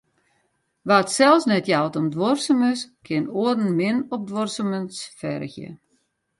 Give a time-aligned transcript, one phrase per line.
[0.87, 5.69] Wa't sels net jout om duorsumens, kin oaren min op duorsumens fergje.